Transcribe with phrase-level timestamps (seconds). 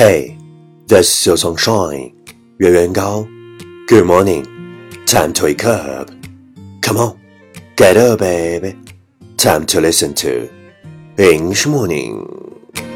[0.00, 0.38] Hey,
[0.86, 1.58] this is Xiu Song
[2.58, 3.28] Yuan Yuan Gao.
[3.86, 4.46] Good morning.
[5.04, 6.10] Time to wake up.
[6.80, 7.20] Come on,
[7.76, 8.89] get up, baby.
[9.40, 10.50] Time to listen to
[11.16, 12.28] English Morning.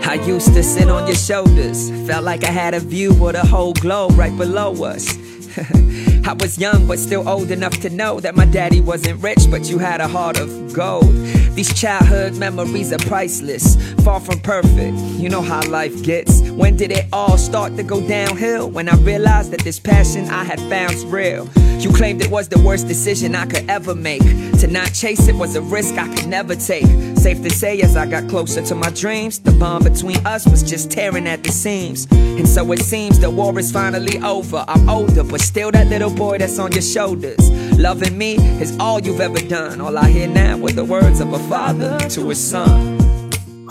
[0.03, 3.47] I used to sit on your shoulders, felt like I had a view of the
[3.47, 5.09] whole globe right below us.
[6.27, 9.71] I was young but still old enough to know that my daddy wasn't rich, but
[9.71, 11.15] you had a heart of gold.
[11.55, 14.99] These childhood memories are priceless, far from perfect.
[15.21, 16.41] You know how life gets.
[16.51, 18.69] When did it all start to go downhill?
[18.71, 21.49] When I realized that this passion I had found's real.
[21.79, 24.23] You claimed it was the worst decision I could ever make.
[24.61, 26.87] To not chase it was a risk I could never take.
[27.17, 30.63] Safe to say, as I got closer to my dreams, the bond between us was
[30.63, 32.07] just tearing at the seams.
[32.11, 34.65] And so it seems the war is finally over.
[34.67, 37.49] I'm older, but still that little boy that's on your shoulders.
[37.78, 39.80] Loving me is all you've ever done.
[39.82, 42.98] All I hear now are the words of a father to his son.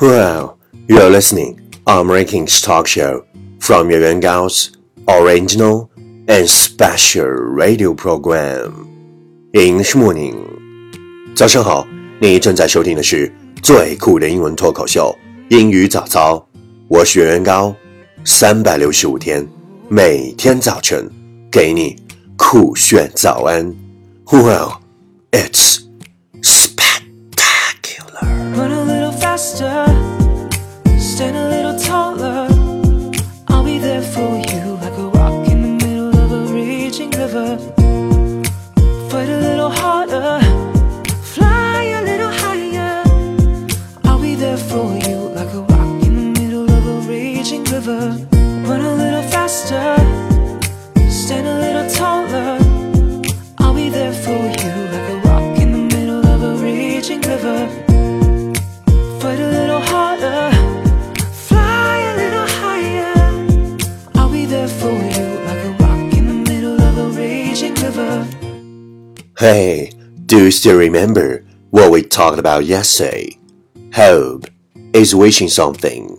[0.01, 3.25] Well, you're listening on Rankings Talk Show
[3.61, 4.73] from Yuan Yuan Gao's
[5.07, 5.91] original
[6.27, 8.89] and special radio program
[9.53, 10.37] English Morning。
[11.35, 11.87] 早上好，
[12.21, 15.15] 你正在收听的是最酷的英文脱口秀
[15.51, 16.47] 英语早操，
[16.89, 17.75] 我是袁元高，
[18.25, 19.47] 三百六十五天，
[19.89, 21.11] 每天早晨
[21.51, 21.97] 给你
[22.37, 23.75] 酷炫早安。
[24.32, 24.82] Well,
[25.32, 25.83] it's
[70.63, 73.37] still remember what we talked about yesterday?
[73.93, 74.47] Hope
[74.93, 76.19] is wishing something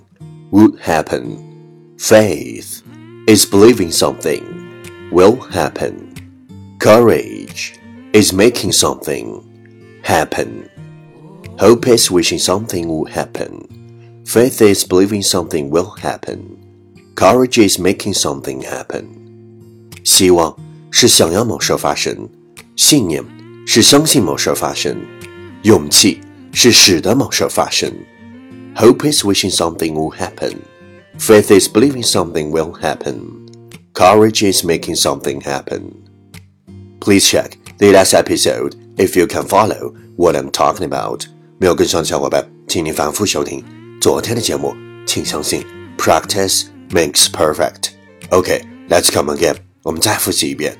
[0.51, 1.95] would happen.
[1.97, 2.83] Faith
[3.27, 4.41] is believing something
[5.11, 6.13] will happen.
[6.79, 7.79] Courage
[8.13, 10.69] is making something happen.
[11.57, 14.23] Hope is wishing something will happen.
[14.25, 16.57] Faith is believing something will happen.
[17.16, 19.05] Courage is making something happen.
[20.03, 20.55] 希望
[20.91, 22.29] 是想要某事发生，
[22.75, 23.23] 信念
[23.66, 24.95] 是相信某事发生，
[25.63, 27.91] 勇气是使得某事发生。
[28.75, 30.53] Hope is wishing something will happen.
[31.19, 33.19] Faith is believing something will happen.
[33.94, 35.81] Courage is making something happen.
[37.00, 41.23] Please check the last episode if you can follow what I'm talking about.
[41.57, 43.63] 没有跟上的小伙伴，请你反复收听
[44.00, 44.73] 昨天的节目。
[45.05, 45.66] 请相信，
[45.97, 47.89] practice makes perfect.
[48.29, 49.55] Okay, let's come again.
[49.83, 50.77] 我们再复习一遍。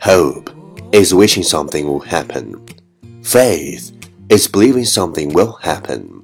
[0.00, 0.46] Hope
[0.92, 2.54] is wishing something will happen.
[3.22, 3.92] Faith
[4.28, 6.22] is believing something will happen.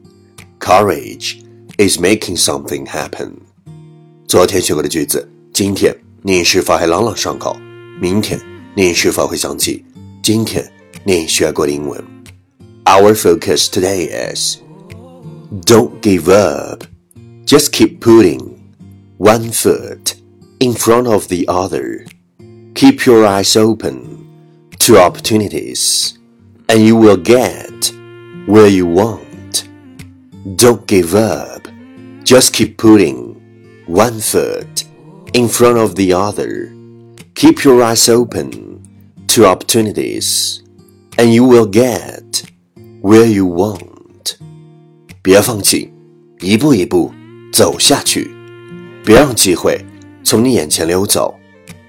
[0.59, 1.43] Courage
[1.79, 3.33] is making something happen.
[4.27, 7.57] 昨天学过的句子，今天你是否还朗朗上口？
[8.01, 8.41] 明天
[8.75, 9.85] 你是否会想起
[10.23, 10.69] 今天
[11.05, 12.03] 你学过的英文？
[12.85, 14.59] Our focus today is
[15.67, 16.85] don't give up.
[17.47, 18.57] Just keep putting
[19.19, 20.15] one foot
[20.59, 22.07] in front of the other.
[22.75, 24.08] Keep your eyes open
[24.81, 26.19] to opportunities,
[26.69, 27.93] and you will get
[28.47, 29.65] where you want.
[30.57, 31.69] Don't give up.
[32.25, 33.37] Just keep putting
[33.87, 34.85] one foot
[35.33, 36.71] in front of the other.
[37.35, 38.81] Keep your eyes open
[39.29, 40.63] to opportunities,
[41.17, 42.45] and you will get
[43.03, 44.37] where you want.
[45.23, 45.93] 别放弃，
[46.41, 47.13] 一步一步
[47.53, 48.31] 走下去，
[49.05, 49.85] 别让机会
[50.23, 51.35] 从你眼前溜走，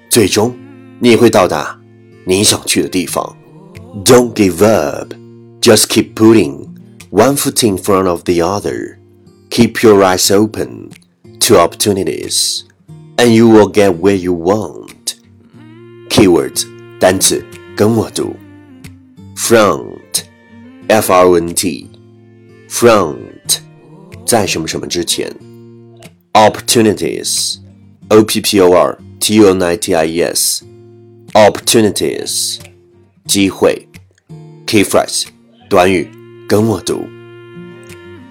[0.10, 0.56] 最终
[1.00, 1.79] 你会到达
[2.26, 3.36] 你想去的地方。
[4.04, 5.14] Don't give up.
[5.62, 6.68] Just keep putting
[7.10, 8.98] one foot in front of the other.
[9.50, 10.90] Keep your eyes open
[11.40, 12.64] to opportunities,
[13.16, 15.16] and you will get where you want.
[16.10, 16.66] Keywords
[17.00, 17.44] 单词
[17.76, 18.36] 跟我读，
[19.36, 20.26] front,
[20.88, 21.88] f r o n t,
[22.70, 23.60] front
[24.26, 25.34] 在什么什么之前，
[26.34, 27.58] opportunities,
[28.10, 30.64] o p p o r t u n i t i e s,
[31.34, 32.60] opportunities
[33.26, 33.88] 机会，
[34.66, 35.26] key phrase
[35.70, 36.08] 短语
[36.48, 37.06] 跟我读：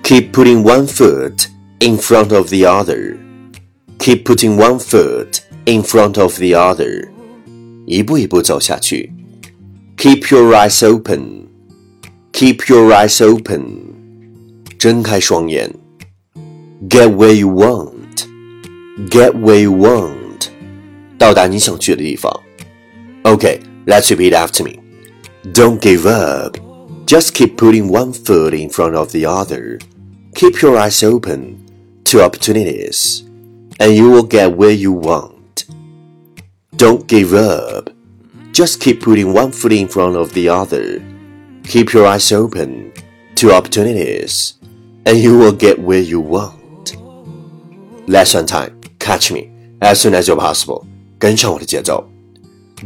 [0.02, 1.46] Keep putting one foot
[1.80, 3.16] in front of the other.
[3.98, 7.08] Keep putting one foot in front of the other.
[7.86, 9.12] 一步一步走下去。
[9.96, 11.46] Keep your eyes open.
[12.32, 13.64] Keep your eyes open.
[14.78, 15.72] 睁开双眼。
[16.88, 18.26] Get where you want.
[19.08, 20.48] Get where you want.
[21.16, 22.40] 到达你想去的地方。
[23.28, 24.80] Okay, let's repeat after me.
[25.52, 26.56] Don't give up.
[27.06, 29.78] Just keep putting one foot in front of the other.
[30.34, 31.64] Keep your eyes open
[32.04, 33.22] to opportunities,
[33.78, 35.66] and you will get where you want.
[36.76, 37.90] Don't give up.
[38.52, 41.02] Just keep putting one foot in front of the other.
[41.64, 42.92] Keep your eyes open
[43.36, 44.54] to opportunities,
[45.06, 46.96] and you will get where you want.
[48.06, 48.80] Lesson time.
[48.98, 50.86] Catch me as soon as you're possible.
[51.18, 52.06] 跟上我的节奏。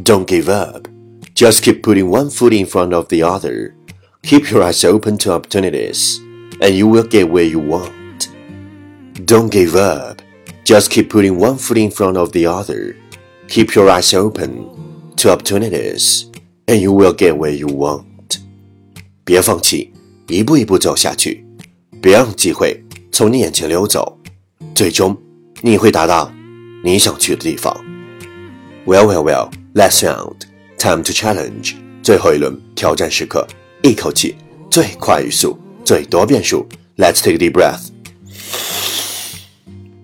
[0.02, 0.88] Don't give up.
[1.34, 3.74] Just keep putting one foot in front of the other.
[4.22, 6.20] Keep your eyes open to opportunities,
[6.60, 8.28] and you will get where you want.
[9.24, 10.20] Don't give up.
[10.64, 12.94] Just keep putting one foot in front of the other.
[13.48, 14.66] Keep your eyes open
[15.16, 16.26] to opportunities,
[16.66, 18.40] and you will get where you want.
[19.24, 19.92] 别放弃，
[20.28, 21.44] 一步一步走下去，
[22.02, 24.18] 别让机会从你眼前溜走，
[24.74, 25.16] 最终
[25.62, 26.30] 你会达到
[26.82, 27.74] 你想去的地方。
[28.86, 29.50] Well, well, well.
[29.75, 30.45] Let's sound.
[30.77, 31.73] Time to challenge.
[32.03, 33.47] 最后一轮挑战时刻。
[33.81, 34.35] 一口气，
[34.69, 36.67] 最快语速，最多变数。
[36.95, 37.92] Let's take a deep breath.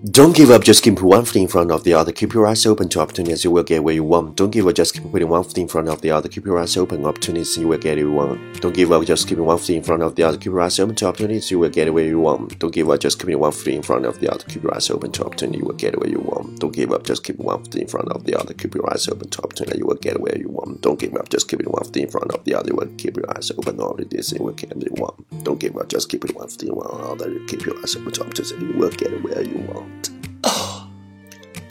[0.02, 2.10] Don't give up, just keep one foot in front of the other.
[2.10, 4.34] Keep your eyes open to opportunities, you will get where you want.
[4.34, 6.26] Don't give up, just keep putting one foot in front of the other.
[6.26, 8.62] Keep your eyes open, opportunities, you will get where you want.
[8.62, 10.38] Don't give up, just keep one foot in front of the other.
[10.38, 12.58] Keep your eyes open to opportunities, you will get where you want.
[12.58, 14.42] Don't give up, just keep one foot in front of the other.
[14.44, 16.58] Keep your eyes open to opportunity, you will get where you want.
[16.58, 18.54] Don't give up, just keep one foot in front of the other.
[18.54, 20.80] Keep your eyes open to opportunity, you will get where you want.
[20.80, 22.70] Don't give up, just keep one foot in front of the other.
[22.70, 25.44] You will keep your eyes open to opportunities, you will get where you want.
[25.44, 27.46] Don't give up, just keep one foot in front of the other.
[27.46, 29.89] Keep your eyes open to opportunities, you will get where you want.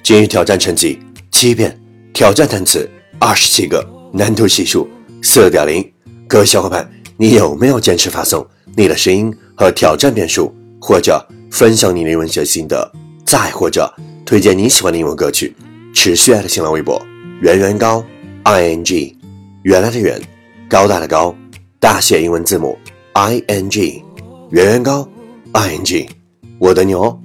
[0.09, 0.97] 今日挑战成绩
[1.29, 1.79] 七遍，
[2.13, 2.89] 挑战单词
[3.19, 4.89] 二十七个，难度系数
[5.21, 5.87] 四点零。
[6.27, 8.43] 各位小伙伴，你有没有坚持发送
[8.75, 10.51] 你的声音和挑战遍数，
[10.81, 12.91] 或者分享你的英文学心得，
[13.23, 13.87] 再或者
[14.25, 15.55] 推荐你喜欢的英文歌曲？
[15.93, 16.99] 持续爱的新浪微博
[17.41, 18.03] 圆圆高
[18.45, 19.15] i n g，
[19.61, 20.19] 原来的圆，
[20.67, 21.35] 高大的高，
[21.79, 22.75] 大写英文字母
[23.13, 24.03] i n g，
[24.49, 25.07] 圆圆高
[25.51, 26.09] i n g，
[26.57, 27.15] 我的牛，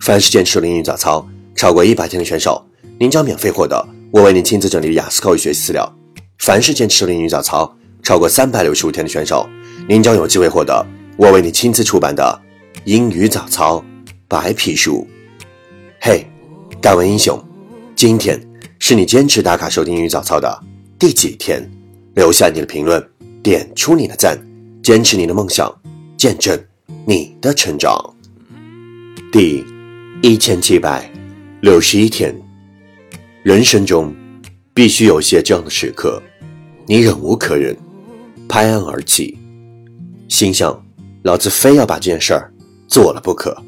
[0.00, 1.24] 凡是坚持的英语早操。
[1.56, 2.62] 超过一百天的选手，
[3.00, 3.82] 您将免费获得
[4.12, 5.90] 我为您亲自整理的雅思口语学习资料。
[6.38, 9.48] 凡是坚持英语早操超过三百六十五天的选手，
[9.88, 10.86] 您将有机会获得
[11.16, 12.38] 我为你亲自出版的
[12.84, 13.82] 英语早操
[14.28, 15.06] 白皮书。
[15.98, 16.26] 嘿，
[16.80, 17.42] 敢问英雄，
[17.94, 18.38] 今天
[18.78, 20.62] 是你坚持打卡收听英语早操的
[20.98, 21.68] 第几天？
[22.14, 23.02] 留下你的评论，
[23.42, 24.38] 点出你的赞，
[24.82, 25.74] 坚持你的梦想，
[26.16, 26.58] 见证
[27.06, 28.14] 你的成长。
[29.32, 29.64] 第
[30.22, 31.15] 一千七百。
[31.66, 32.32] 六十一天，
[33.42, 34.14] 人生中
[34.72, 36.22] 必须有些这样的时刻，
[36.86, 37.76] 你忍无可忍，
[38.48, 39.36] 拍案而起，
[40.28, 40.80] 心想：
[41.24, 42.52] 老子非要把这件事儿
[42.86, 43.60] 做了不可，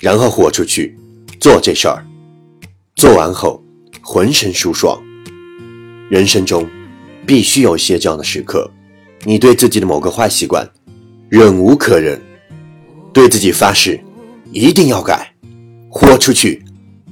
[0.00, 0.98] 然后豁出去
[1.38, 2.04] 做这事儿，
[2.96, 3.62] 做完后
[4.02, 5.00] 浑身舒爽。
[6.10, 6.68] 人生中
[7.24, 8.68] 必须有些这样的时刻，
[9.22, 10.68] 你对自己的某个坏习惯
[11.28, 12.20] 忍无可忍，
[13.12, 14.00] 对自己发誓
[14.50, 15.32] 一定要改，
[15.88, 16.64] 豁出去。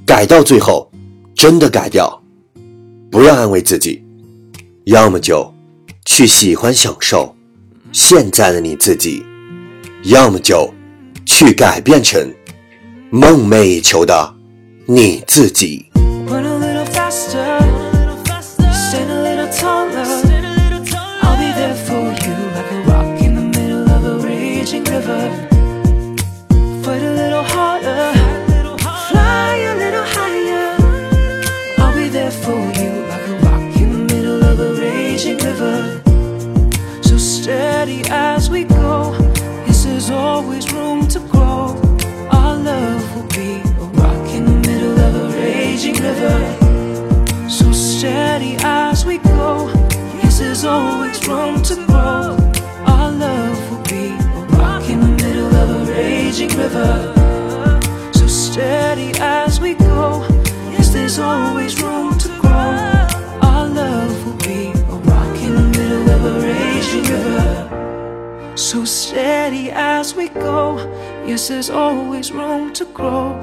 [0.07, 0.89] 改到最后，
[1.35, 2.23] 真的改掉，
[3.11, 4.01] 不要安慰自己，
[4.85, 5.53] 要么就
[6.05, 7.35] 去喜欢享受
[7.91, 9.21] 现在的你自己，
[10.03, 10.73] 要么就
[11.25, 12.33] 去改变成
[13.09, 14.33] 梦寐以求的
[14.85, 15.85] 你自己。
[16.25, 17.46] one little faster.
[68.57, 70.77] So steady as we go.
[71.27, 73.33] Yes, there's always room to grow.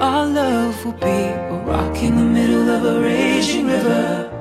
[0.00, 4.31] Our love will be a rock in the middle of a raging river.